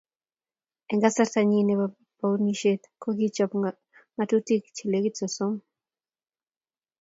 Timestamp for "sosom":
5.19-5.53